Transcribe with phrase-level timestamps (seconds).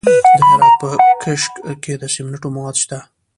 [0.05, 0.05] د
[0.47, 0.89] هرات په
[1.23, 1.53] کشک
[1.83, 2.99] کې د سمنټو مواد شته.